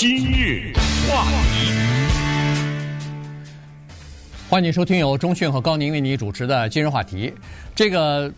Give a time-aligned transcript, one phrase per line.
[0.00, 0.72] 今日
[1.06, 1.70] 话题，
[4.48, 7.30] 欢迎收听由中讯和高宁为你主持的今日话题。
[7.74, 8.32] 这个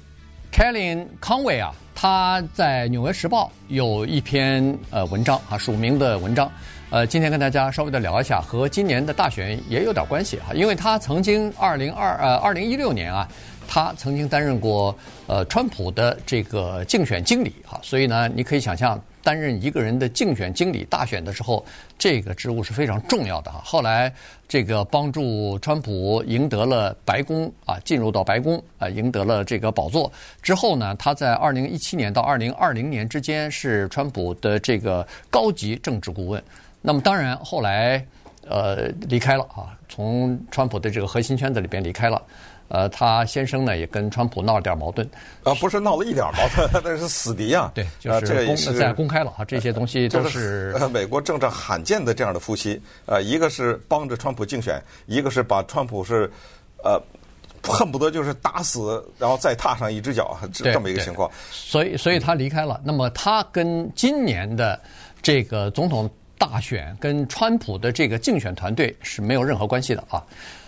[0.53, 6.51] Kellyanne Conway 啊，他在《纽约时报》有一篇呃文章啊，署名的文章。
[6.91, 13.29] 呃，今天跟大家稍微的聊一下，和今年的大选也有点关系哈，因为他曾经二零二呃二零一六年啊，
[13.69, 14.93] 他曾经担任过
[15.29, 21.65] 呃川普的这个竞选经理哈，所以呢，你可以想象担任一个人的竞选经理，大选的时候，
[21.97, 23.61] 这个职务是非常重要的哈。
[23.65, 24.13] 后来
[24.49, 36.43] 这个帮助川普赢得了白宫啊，进入到白宫啊，赢得了这个宝座之后呢，他在二零一七年到二零二零年之间是川普的这个高级政治顾问。
[36.81, 38.05] 那么当然，后来
[38.47, 42.21] 呃离开了啊，从川普的这个核心圈子里边离开了。
[42.73, 45.07] 呃，他先生呢也跟川普闹了点矛盾。
[45.45, 47.71] 啊，不是闹了一点矛盾， 那是死敌啊。
[47.75, 52.81] 对，就是公现在公开了啊，这些东西都是美国政治罕见的这样的夫妻。
[53.05, 56.31] 呃，一个是帮着川普竞选，一个是把川普是
[56.83, 56.99] 呃
[57.63, 61.31] 恨不得就是打死，然后再踏上一只脚，这么一个情况。
[61.51, 62.81] 所以，所以他离开了。
[62.83, 64.81] 那么他跟今年的
[65.21, 66.11] 这个总统。
[66.39, 70.21] 大选跟川普的这个竞选团队是没有任何关系的啊，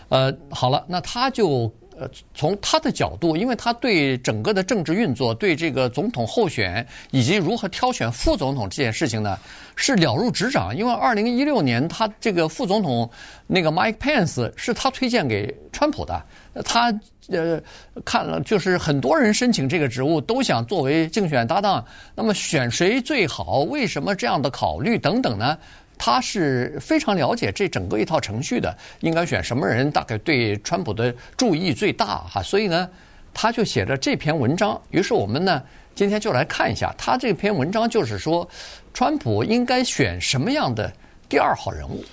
[0.09, 9.39] 呃，好了，那他就呃从他的角度，因为他对整个的政治运作、对这个总统候选以及如何挑选副总统这件事情呢，
[9.77, 10.77] 是了如指掌。
[10.77, 13.09] 因为二零一六年他这个副总统
[13.47, 16.23] 那个 Mike Pence 是他推荐给川普的，
[16.65, 16.93] 他。
[17.29, 17.59] 呃，
[18.05, 21.83] 看了就是很多人申请这个职务，都想作为竞选搭档。
[22.15, 23.61] 那么选谁最好？
[23.61, 25.57] 为什么这样的考虑等等呢？
[25.99, 32.43] 他是非常了解这整个一套程序的，应该选什么人，大概对川普的注意最大哈。
[32.43, 32.89] 所以呢，
[33.33, 34.81] 他就写了这篇文章。
[34.91, 35.63] 于是我们呢，
[35.95, 38.49] 今天就来看一下他这篇文章，就是说，
[38.93, 40.93] 川普应该选什么样的
[41.29, 42.05] 第二号人物？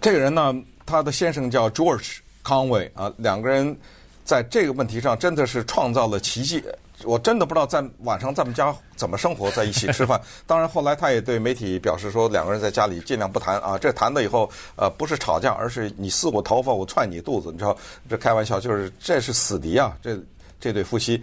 [0.00, 3.76] 这个人呢，他的先生叫 George Conway 啊，两个人。
[4.24, 6.62] 在这个问题上，真的是创造了奇迹。
[7.04, 10.20] 我真的不知道在晚上在我们家怎么生活在一起吃饭。
[10.46, 13.78] 当然，后来他也对媒体表示说，两个人在家里尽量不谈啊。
[13.78, 17.50] 这谈了以后，呃，不是吵架，而是你撕我头发，我踹你肚子。
[17.52, 17.76] 你知道，
[18.08, 19.96] 这开玩笑，就是这是死敌啊。
[20.02, 20.18] 这
[20.60, 21.22] 这对夫妻。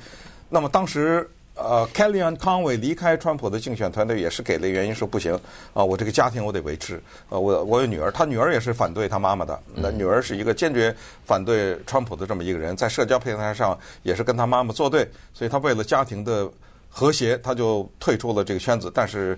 [0.50, 1.29] 那么当时。
[1.59, 5.37] 呃，Kellyanne Conway 离开川普的竞选团队也是给了原因，说不行
[5.73, 7.01] 啊，我这个家庭我得维持。
[7.27, 9.59] 呃，我我有女儿，她女儿也是反对她妈妈的。
[9.75, 16.49] 那女儿是一个坚决反对川普的这么一个人，在社交平台上也是跟她妈妈作对，所以她为了家庭的
[16.89, 18.89] 和谐，她就退出了这个圈子。
[18.95, 19.37] 但是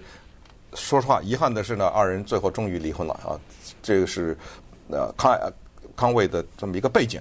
[0.75, 3.33] 说实话，遗憾的是呢，二人最后终于离婚了啊。
[3.81, 4.38] 这个是
[4.89, 5.53] 呃康
[5.95, 7.19] 康威的这么一个背景。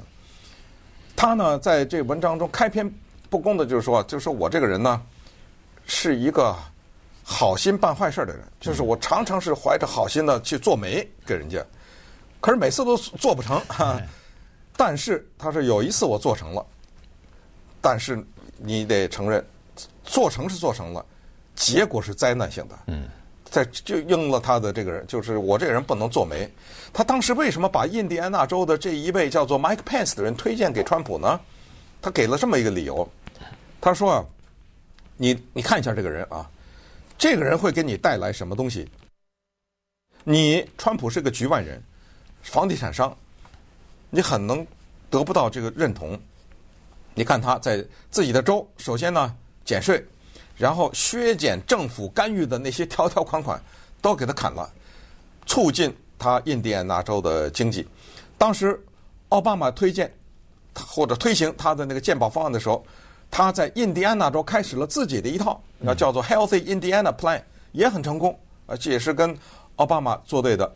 [1.17, 2.93] 他呢，在这文章中开篇。
[3.31, 5.01] 不公的就是说，就是说我这个人呢，
[5.87, 6.55] 是一个
[7.23, 8.43] 好心办坏事的人。
[8.61, 11.65] 就是我常常是怀着好心的去做媒给人家，
[12.41, 13.59] 可是每次都做不成。
[13.69, 13.99] 哈，
[14.77, 16.67] 但是他说有一次我做成了，
[17.81, 18.23] 但是
[18.57, 19.43] 你得承认，
[20.05, 21.07] 做成是做成了，
[21.55, 22.77] 结果是灾难性的。
[22.89, 23.09] 嗯，
[23.45, 26.51] 在就应了他的这个人，就是我这个人不能做媒。
[26.93, 31.39] 他当时为什么把印第安纳州的这一位叫做 Mike Pence 的人推荐给川普呢？
[32.03, 33.09] 他给了这么一个理由。
[33.81, 34.25] 他说啊，
[35.17, 36.49] 你你看一下这个人啊，
[37.17, 38.87] 这个人会给你带来什么东西？
[40.23, 41.83] 你川普是个局外人，
[42.43, 43.17] 房地产商，
[44.11, 44.67] 你很能
[45.09, 46.21] 得不到这个认同。
[47.15, 50.05] 你看他在自己的州，首先呢减税，
[50.59, 53.59] 然后削减政府干预的那些条条款款
[54.03, 54.71] 都给他砍了，
[55.47, 57.89] 促进他印第安纳州的经济。
[58.37, 58.79] 当时
[59.31, 60.15] 奥巴马推荐
[60.75, 62.85] 或者推行他的那个健保方案的时候。
[63.31, 68.37] 他在印第安纳州开始了自己的一套，那叫做 Healthy Indiana Plan，也很成功，
[68.67, 69.37] 而且也是跟
[69.77, 70.71] 奥巴马作对的。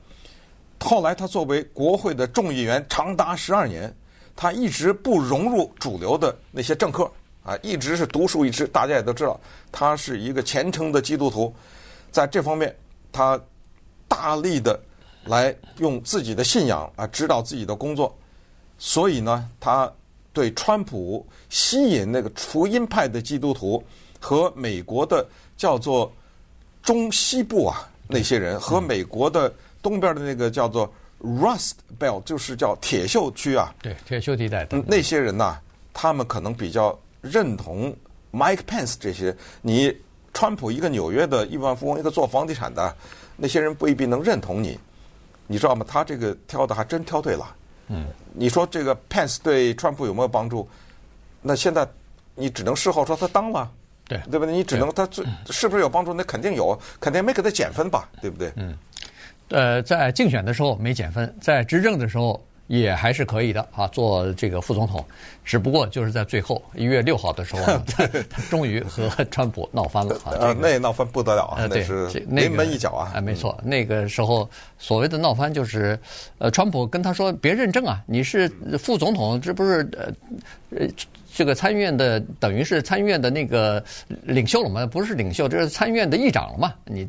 [0.79, 3.93] 后来他作为国会的众议员长达十二年，
[4.37, 7.11] 他一直不融入主流的那些政客
[7.43, 8.69] 啊，一直是独树一帜。
[8.69, 9.39] 大家也都知道，
[9.73, 11.53] 他是一个虔诚的基督徒，
[12.13, 12.75] 在这方面
[13.11, 13.39] 他
[14.07, 14.79] 大力的
[15.25, 18.17] 来用自己的信仰啊指导自己的工作，
[18.79, 19.93] 所以呢，他。
[20.35, 23.83] 对川普吸引那个福音派的基督徒
[24.21, 25.27] 和美国的
[25.57, 26.13] 叫做
[26.83, 29.51] 中西部啊那些人和美国的
[29.81, 30.93] 东边的那个叫做
[31.23, 35.57] Rust Belt 就是叫铁锈区啊，对铁锈地带，那些人呐，
[35.95, 37.97] 他们可能比较认同
[38.31, 39.35] Mike Pence 这些。
[39.63, 39.97] 你
[40.35, 42.95] 川普一个纽约的亿万富翁，一个做房地产的，
[43.37, 44.79] 那些人不一定能认同你，
[45.47, 45.87] 你知道吗？
[45.89, 47.57] 他这个挑的还真挑对了。
[47.89, 50.69] 嗯，你说这个 Pence 对川普有没有帮助？
[51.43, 51.87] 那现在
[52.35, 53.71] 你只能事后说他当了，
[54.09, 54.55] 对对不对？
[54.55, 56.13] 你只能他最是不是有帮助？
[56.13, 58.53] 那肯定有，肯定没给他减分吧，对不对？
[58.57, 58.77] 嗯，
[59.49, 62.43] 呃，在竞选的时候没减分，在执政的时候。
[62.67, 65.05] 也还是可以的啊，做这个副总统，
[65.45, 68.07] 只不过就是在最后一月六号的时候， 他
[68.49, 70.33] 终于和 川普闹翻了啊！
[70.41, 73.13] 呃，那闹翻不得了啊，那是临门一脚啊！
[73.15, 75.99] 哎，没错，那个时候所谓的闹翻就是，
[76.39, 80.89] 呃，川普跟他说别认证啊，你是副总统，这不是呃呃。
[81.35, 83.83] 这个参议院的等于是参议院的那个
[84.23, 84.87] 领袖了嘛？
[84.87, 86.73] 不是领袖，这是参议院的议长了嘛？
[86.85, 87.09] 你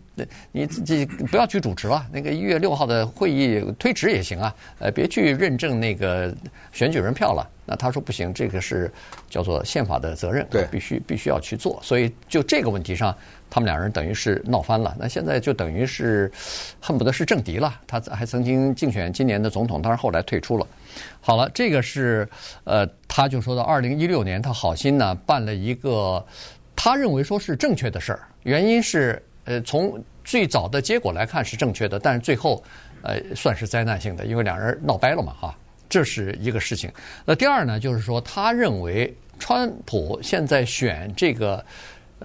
[0.52, 4.56] 你自己不要去主持了，那个一月六号的会议推迟也行啊。
[4.80, 6.34] 呃，别去认证那个
[6.74, 7.48] 选举人票了。
[7.68, 8.92] 那他说不行，这个是
[9.30, 11.80] 叫做宪法的责任，对，必须必须要去做。
[11.84, 13.16] 所以就这个问题上，
[13.56, 14.94] 他们两人等于是闹翻了。
[15.00, 16.30] 那现在就等于是
[16.82, 17.74] 恨不得是政敌了。
[17.88, 20.68] 他还曾经竞选今年的总统，当然后来退出了。
[21.22, 22.28] 好了，这个是
[22.66, 26.22] 呃，他就说到二零一六年，他好心呢办了一个
[26.76, 32.62] 他认为说是正确的事儿，原因是呃从最早的结果来看是正确的，但是最后
[33.04, 35.58] 呃算是灾难性的，因为两人闹掰了嘛哈，
[35.88, 36.92] 这是一个事情。
[37.24, 41.64] 那第二呢，就是说他认为川普现在选这个。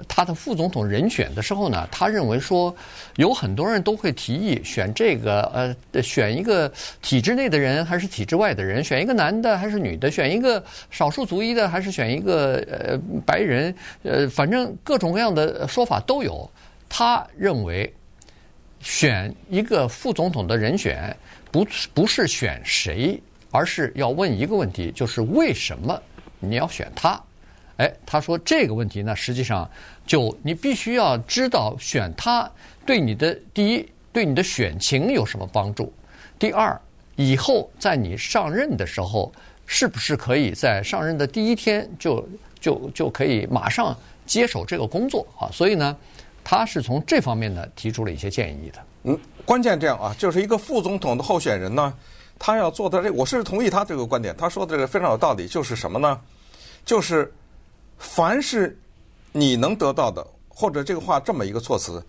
[0.08, 2.74] 他的副总统人选的时候呢，他认为说
[3.16, 5.42] 有很多人都会提议选这个
[5.92, 6.72] 呃，选一个
[7.02, 16.48] 体制内的人还是体制外的人，选一个男的还是女的，选一个少数族裔的还是选一个呃白人，呃，反正各种各样的说法都有。
[16.88, 17.92] 他认为
[18.80, 21.16] 选一个副总统的人选
[21.52, 23.20] 不不是选谁，
[23.50, 26.00] 而是要问一个问题，就是为什么
[26.38, 27.20] 你要选他？
[27.80, 29.66] 哎，他说这个问题呢，实际上
[30.06, 32.48] 就你必须要知道选他
[32.84, 35.90] 对你的第一，对你的选情有什么帮助；
[36.38, 36.78] 第二，
[37.16, 39.32] 以后在你上任的时候，
[39.64, 42.28] 是不是可以在上任的第一天就
[42.60, 43.96] 就就可以马上
[44.26, 45.48] 接手这个工作啊？
[45.50, 45.96] 所以呢，
[46.44, 48.78] 他是从这方面呢提出了一些建议的。
[49.04, 51.94] 嗯，关键这样啊，就是一个副总统的候选人呢，
[52.38, 56.20] 他要做的这，我是同意他这个观点，他说的这个非常有道理，就是什么呢？
[56.84, 57.32] 就是。
[58.00, 58.76] 凡是
[59.30, 62.02] 你能得到的，或者这个话这么一个措辞，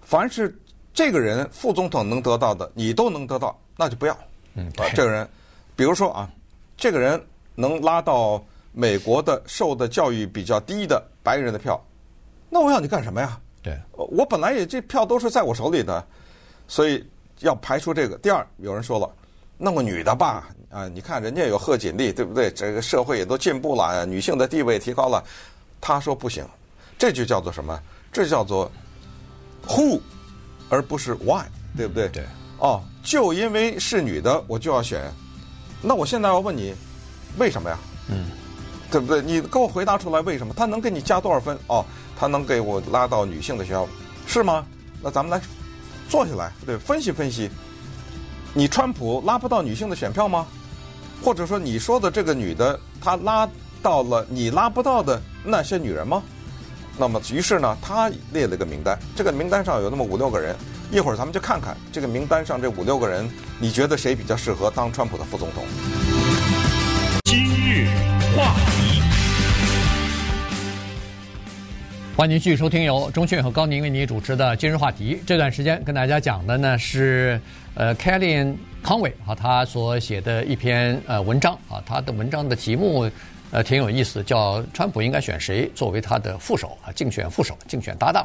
[0.00, 0.58] 凡是
[0.92, 4.18] 这个人副总统能得到的，你都能得到，那就不要。
[4.54, 5.28] 嗯，啊，这个人，
[5.76, 6.28] 比如说啊，
[6.78, 7.22] 这个人
[7.54, 8.42] 能拉到
[8.72, 11.78] 美国的受的教育比较低的白人的票，
[12.48, 13.38] 那我要你干什么呀？
[13.62, 16.04] 对，我本来也这票都是在我手里的，
[16.66, 17.06] 所以
[17.40, 18.16] 要排除这个。
[18.18, 19.14] 第二，有人说了，
[19.58, 20.48] 弄个女的吧。
[20.74, 22.50] 啊，你看人家有贺锦丽，对不对？
[22.50, 25.22] 这个社会也都进步了，女性的地位提高了。
[25.80, 26.44] 他说不行，
[26.98, 27.80] 这就叫做什么？
[28.12, 28.68] 这叫做
[29.68, 30.00] who，
[30.68, 31.44] 而不是 why，
[31.76, 32.08] 对不对？
[32.08, 32.24] 对。
[32.58, 35.00] 哦，就因为是女的，我就要选。
[35.80, 36.74] 那我现在要问你，
[37.38, 37.78] 为什么呀？
[38.08, 38.24] 嗯，
[38.90, 39.22] 对不对？
[39.22, 40.52] 你给我回答出来为什么？
[40.56, 41.56] 他能给你加多少分？
[41.68, 41.86] 哦，
[42.18, 43.86] 他能给我拉到女性的学校，
[44.26, 44.66] 是吗？
[45.00, 45.40] 那咱们来
[46.08, 47.48] 坐下来，对，分析分析。
[48.52, 50.46] 你川普拉不到女性的选票吗？
[51.24, 53.48] 或者说你说的这个女的，她拉
[53.82, 56.22] 到了你拉不到的那些女人吗？
[56.98, 60.54] 那么于是呢，他列了个名单，这个名单上有那么五六个人，
[60.92, 63.28] 一会儿咱们就看看这个名单上这五六个人，
[63.58, 65.64] 你觉得谁比较适合当川普的副总统？
[72.16, 75.20] 欢迎继续收听由钟迅和高宁为您主持的今日话题。
[75.26, 77.40] 这段时间跟大家讲的呢是
[77.74, 83.10] 呃，Kellian Conway 啊，他所写的一篇呃文章啊，他的文章的题目
[83.50, 86.92] 呃挺有意思，叫“川普应该选谁作为他的副手啊？
[86.92, 88.24] 竞选副手，竞选搭档”。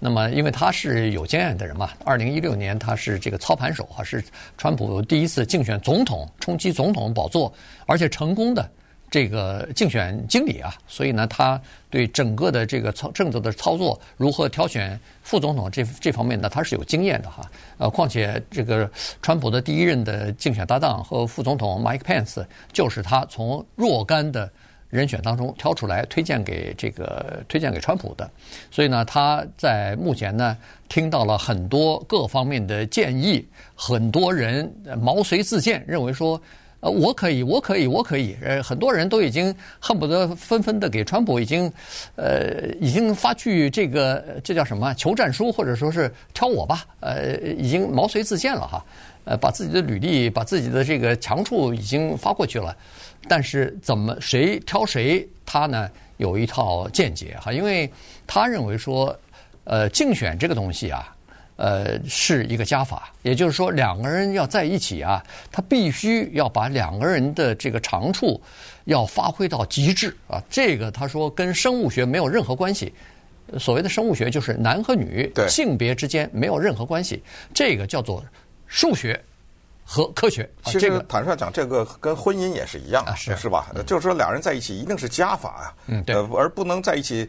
[0.00, 4.24] 那么，因为他是有经验的人嘛，二零一六年他是这个操盘手啊，是
[4.58, 7.52] 川普第一次竞选总统，冲击总统宝座，
[7.86, 8.68] 而且成功的。
[9.10, 17.44] 这个竞选经理啊，所以呢，他对整个的这个操政策的操作，如何挑选副总统这这方面呢，他是有经验的哈。
[17.78, 18.88] 呃，况且这个
[19.20, 24.48] 川普的第一任的竞选搭档和副总统 Mike Pence 就是他从若干的
[24.90, 28.30] 人选当中挑出来推荐给这个推荐给川普的。
[28.70, 30.56] 所以呢，他在目前呢
[30.88, 36.40] 听到了很多各方面的建议，很多人毛遂自荐，认为说。
[36.80, 38.36] 呃，我可以，我可以，我可以。
[38.42, 41.70] 呃，很多人都已经恨不得纷纷的给川普已经，
[42.16, 46.84] 呃，已经发去这个这叫什么求战书，或者说是挑我吧。
[47.00, 48.84] 呃，已经毛遂自荐了哈。
[49.24, 52.74] 呃，把自己的履历，把自己的这个长处已经发过去了。
[53.28, 57.90] 但是怎么谁挑谁，他呢有一套见解哈，因为
[58.26, 59.14] 他认为说，
[59.64, 61.14] 呃，竞选这个东西啊。
[61.60, 68.40] 呃，是一个加法，也就是说，两个人要在一起啊，他必须要把两个人的这个长处
[68.86, 70.42] 要发挥到极致啊。
[70.48, 72.94] 这个他说跟生物学没有任何关系，
[73.58, 78.24] 所谓的生物学就是男和女性别之间没有任何关系，这个叫做
[78.66, 79.22] 数学
[79.92, 80.48] 和科学。
[80.62, 83.66] 其实坦率讲，这个跟婚姻也是一样，是是吧？
[83.84, 87.28] 就是说，两人在一起一定是加法啊，嗯，对，而不能在一起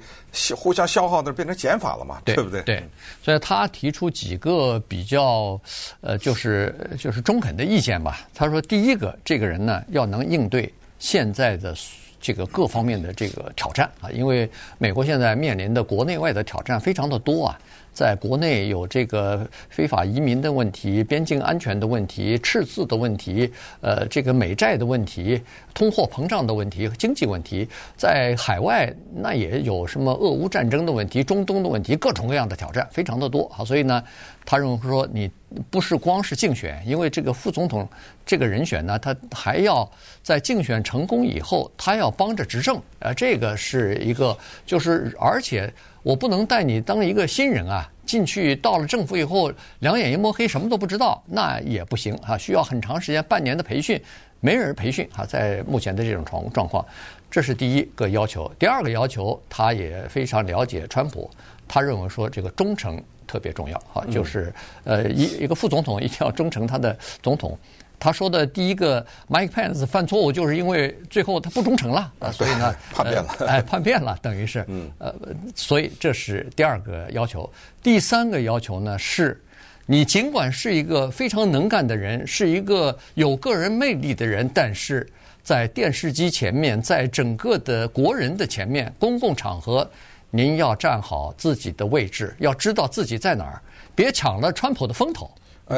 [0.56, 2.62] 互相消耗的变成减法了嘛，对不对？
[2.62, 2.84] 对，
[3.24, 5.60] 所以他提出几个比较
[6.02, 8.20] 呃，就是就是中肯的意见吧。
[8.36, 11.76] 他说，第一个，这个人呢要能应对现在的。
[12.24, 17.60] 这个各方面的这个挑战啊，因为美国现在面临的国内外的挑战非常的多啊。
[17.94, 25.40] 在国内有这个非法移民的问题、边境安全的问题、赤字的问题、呃，这个美债的问题、
[25.74, 27.68] 通货膨胀的问题经济问题；
[27.98, 33.66] 在海外那也有什么俄乌战争的问题、中东的问题，各种各样的挑战非常的多啊。
[33.66, 34.02] 所以呢，
[34.46, 35.30] 他认为说你
[35.70, 37.88] 不是光是竞选，因为这个副总统
[38.26, 39.90] 这个人选呢，他还要
[40.24, 45.72] 在竞选成功以后，他要帮着执政，呃，这个是一个就是而且。
[46.04, 54.02] 我不能带你当一个新人啊，进去到了政府以后，两眼一摸黑，什么都不知道，那也不行啊，需要很长时间，半年的培训，
[54.40, 56.84] 没人培训啊，在目前的这种状状况，
[57.30, 58.52] 这是第一个要求。
[58.58, 61.30] 第二个要求，他也非常了解川普，
[61.68, 64.52] 他认为说这个忠诚特别重要啊，就是
[64.84, 67.58] 呃一一个副总统一定要忠诚他的总统。
[68.02, 75.14] 他说的第一个，Mike Pence 犯错误，就是因为最后他不忠诚了，啊，所以呢，叛变了， 哎，叛变了，等于是，嗯，呃，
[75.56, 77.48] 所以这是第二个要求。
[77.84, 79.40] 第三个要求呢是，
[79.86, 85.08] 你尽管是一个非常能干的人，是一个有个人魅力的人，但是
[85.44, 89.88] 在电视机前面，在整个的国人的前面，公共场合，
[90.32, 93.62] 您要站好自己的位置，要知道自己在哪儿，
[93.94, 95.30] 别抢了川普的风头。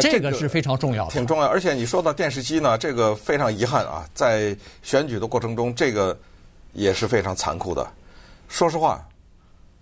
[0.02, 1.48] 这个是非常重要的，挺重要。
[1.48, 6.18] 而且你说到电视机呢，这个非常遗憾啊，在选举的过程中，这个
[6.74, 7.86] 也是非常残酷的。
[8.48, 9.04] 说实话，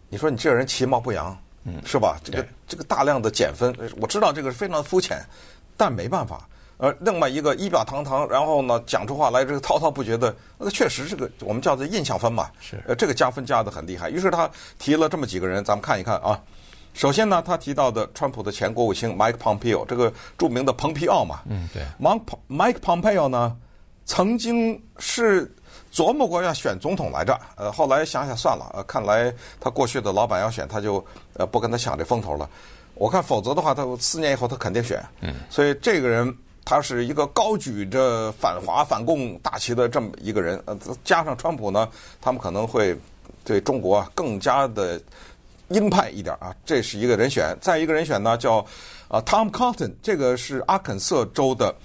[0.09, 2.19] 你说你这个人其貌不扬，嗯，是吧？
[2.23, 5.23] 这个这个大量的减分，我知道这个是非常肤浅，
[5.75, 6.47] 但没办法。
[6.77, 12.49] 而另外一个仪表堂堂，然后呢讲出话来这个滔滔不绝的，那确实这个我们叫做印象分嘛。
[12.59, 14.09] 是，呃，这个加分加得很厉害。
[14.09, 14.49] 于是他
[14.79, 16.41] 提了这么几个人，咱们看一看啊。
[16.93, 21.81] 首先呢，他提到的川普的前国务卿 Mike Pompeo，这个著名的蓬皮奥嘛，嗯，对
[22.49, 23.55] ，Mike Pompeo 呢，
[24.05, 25.49] 曾经是
[25.91, 32.47] 琢磨过要选总统来着，呃，后来想想算了，呃，看来他过去的老板要选，他就呃不跟他抢这风头了。
[32.95, 35.03] 我看否则的话，他四年以后他肯定选。
[35.21, 41.87] 嗯，所以这个人他是一个高举着反华反共大旗的这么一个人，呃，加上川普呢，
[42.19, 42.95] 他们可能会
[43.45, 45.01] 对中国更加的。
[45.73, 47.57] 鹰派一点啊，这是一个人选。
[47.61, 48.65] 再一个人选呢，叫
[49.07, 51.75] 啊 Tom Cotton，这个是阿肯色州的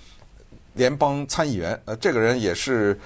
[0.75, 1.81] 联邦参议员。
[1.85, 2.99] 呃，这个人也是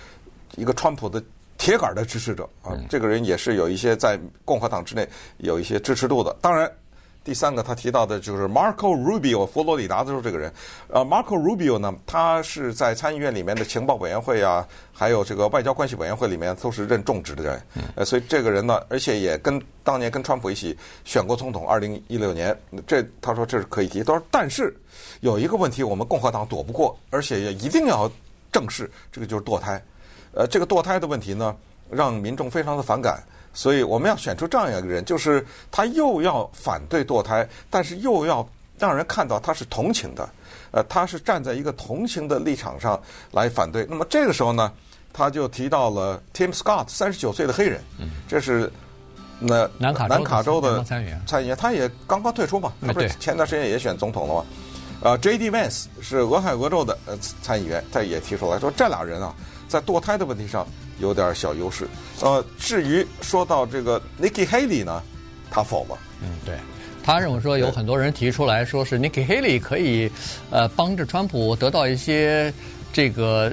[0.57, 1.23] 一个川普的
[1.59, 2.77] 铁杆的支持者啊。
[2.89, 5.09] 这个人也是有一些在共和党之内
[5.39, 6.37] 有一些支持度的。
[6.41, 6.71] 当然。
[7.23, 10.51] 第三个，他提到的就是 Marco Rubio，佛罗里达州这个人。
[10.89, 17.63] 呃，Marco Rubio 呢，他是在参议院里面的情报委员会啊，还有这个外交关系委员会里面都是任重职的人。
[17.95, 22.59] 呃，所以这个人呢，而且也跟当年跟川普一起选过总统，二零一六年。
[22.87, 24.03] 这他说这是可以提。
[24.03, 24.75] 他说，但是
[25.21, 28.11] 有一个问题，我们共和党躲不过，而且也一定要
[28.51, 29.81] 正视，这个就是堕胎。
[30.33, 31.55] 呃，这个堕胎的问题呢，
[31.91, 33.23] 让民众非常的反感。
[33.53, 40.29] 所以我们要选出这样一个人，就是他又要反对堕胎，但是又要让人看到他是同情的，
[40.71, 43.01] 呃，他是站在一个同情的立场上
[43.33, 43.85] 来反对。
[43.91, 44.73] 那么这个时候呢，
[45.13, 47.81] 他就提到了 Tim Scott，三十九岁的黑人，
[48.29, 48.73] 这是
[49.41, 54.45] 那南卡南卡州的参议员，参议员，他也刚刚退出嘛，他不是前段时间也选总统了吗？
[55.03, 55.51] 呃，J.D.
[55.51, 59.35] Vance 是俄亥俄州的呃参议员，他也提出来说，这俩人啊，
[59.67, 60.67] 在堕胎的问题上。
[61.01, 61.89] 有点小优势，
[62.21, 65.03] 呃，至于说到这个 Nikki Haley 呢，
[65.51, 65.99] 他否了。
[66.23, 66.55] 嗯，对，
[67.03, 70.11] 他认为说有很多人提出来说是 Nikki Haley 可以，
[70.51, 72.53] 呃，帮着川普得到一些
[72.93, 73.51] 这个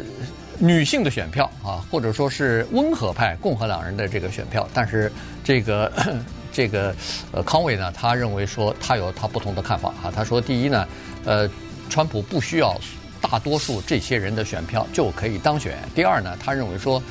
[0.60, 4.68] 女性的选票啊，或者说是温和派共和党人的这个选票。
[4.74, 5.10] 但是
[5.42, 5.89] 这个
[6.51, 6.94] 这个
[7.32, 10.12] 呃康伟呢，他认为说他有他不同的看法啊。
[10.13, 10.86] 他说，第一呢，
[11.24, 11.50] 呃，
[11.89, 12.77] 川普不需要
[13.22, 15.77] 大多数这些人的选票就可以当选。
[15.96, 17.01] 第二呢，他认为说。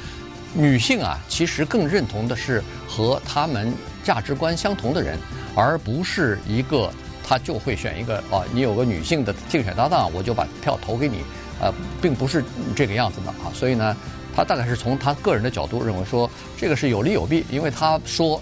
[0.57, 3.71] 女性啊，其实更认同的是和他们
[4.03, 5.19] 价值观相同的人，
[5.55, 6.91] 而不是一个
[7.23, 11.23] 他就会选一个啊，你有个女性的竞选搭档，我就把票投给你，
[11.61, 11.71] 呃，
[12.01, 12.43] 并不是
[12.75, 13.53] 这个样子的啊。
[13.53, 13.95] 所以呢，
[14.35, 18.41] 他大概是从他个人的角度认为说，这个是有利有弊，因为他说，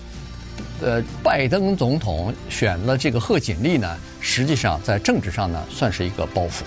[0.81, 6.63] 呃，拜登总统选了这个贺锦丽呢，实际上在政治上呢，算是一个包袱。